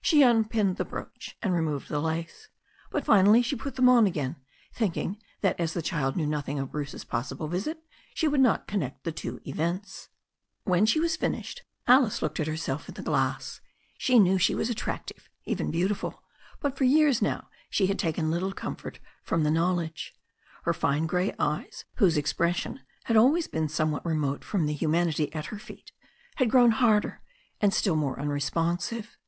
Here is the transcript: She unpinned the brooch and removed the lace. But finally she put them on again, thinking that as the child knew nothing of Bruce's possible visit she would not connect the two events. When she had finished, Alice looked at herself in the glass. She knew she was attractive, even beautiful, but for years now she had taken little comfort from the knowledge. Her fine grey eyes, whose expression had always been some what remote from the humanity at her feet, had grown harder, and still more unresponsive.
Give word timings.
She 0.00 0.22
unpinned 0.22 0.76
the 0.76 0.84
brooch 0.84 1.36
and 1.42 1.52
removed 1.52 1.88
the 1.88 1.98
lace. 1.98 2.48
But 2.92 3.04
finally 3.04 3.42
she 3.42 3.56
put 3.56 3.74
them 3.74 3.88
on 3.88 4.06
again, 4.06 4.36
thinking 4.72 5.20
that 5.40 5.58
as 5.58 5.72
the 5.72 5.82
child 5.82 6.14
knew 6.14 6.28
nothing 6.28 6.60
of 6.60 6.70
Bruce's 6.70 7.02
possible 7.02 7.48
visit 7.48 7.82
she 8.14 8.28
would 8.28 8.38
not 8.40 8.68
connect 8.68 9.02
the 9.02 9.10
two 9.10 9.40
events. 9.44 10.10
When 10.62 10.86
she 10.86 11.02
had 11.02 11.10
finished, 11.10 11.64
Alice 11.88 12.22
looked 12.22 12.38
at 12.38 12.46
herself 12.46 12.88
in 12.88 12.94
the 12.94 13.02
glass. 13.02 13.60
She 13.98 14.20
knew 14.20 14.38
she 14.38 14.54
was 14.54 14.70
attractive, 14.70 15.28
even 15.44 15.72
beautiful, 15.72 16.22
but 16.60 16.78
for 16.78 16.84
years 16.84 17.20
now 17.20 17.48
she 17.68 17.88
had 17.88 17.98
taken 17.98 18.30
little 18.30 18.52
comfort 18.52 19.00
from 19.24 19.42
the 19.42 19.50
knowledge. 19.50 20.14
Her 20.62 20.72
fine 20.72 21.06
grey 21.08 21.34
eyes, 21.36 21.84
whose 21.96 22.16
expression 22.16 22.78
had 23.06 23.16
always 23.16 23.48
been 23.48 23.68
some 23.68 23.90
what 23.90 24.06
remote 24.06 24.44
from 24.44 24.66
the 24.66 24.72
humanity 24.72 25.34
at 25.34 25.46
her 25.46 25.58
feet, 25.58 25.90
had 26.36 26.48
grown 26.48 26.70
harder, 26.70 27.22
and 27.60 27.74
still 27.74 27.96
more 27.96 28.20
unresponsive. 28.20 29.18